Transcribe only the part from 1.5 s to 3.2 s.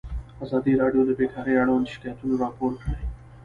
اړوند شکایتونه راپور کړي.